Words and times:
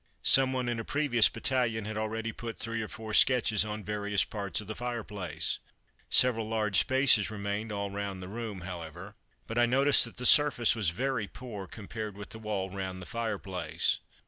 Some 0.23 0.51
one 0.51 0.67
in 0.67 0.79
a 0.79 0.83
previous 0.83 1.29
battalion 1.29 1.85
had 1.85 1.95
already 1.95 2.31
put 2.31 2.57
three 2.57 2.81
or 2.81 2.87
four 2.87 3.13
sketches 3.13 3.63
on 3.63 3.83
various 3.83 4.23
parts 4.23 4.59
of 4.59 4.65
the 4.65 4.73
fire 4.73 5.03
place. 5.03 5.59
Several 6.09 6.49
large 6.49 6.79
spaces 6.79 7.29
remained 7.29 7.71
all 7.71 7.91
round 7.91 8.19
the 8.19 8.27
room, 8.27 8.61
however; 8.61 9.13
but 9.45 9.59
I 9.59 9.67
noticed 9.67 10.03
that 10.05 10.17
the 10.17 10.25
surface 10.25 10.75
was 10.75 10.89
very 10.89 11.27
poor 11.27 11.67
compared 11.67 12.17
with 12.17 12.31
the 12.31 12.39
wall 12.39 12.71
round 12.71 12.99
the 12.99 13.05
fire 13.05 13.37
place. 13.37 13.99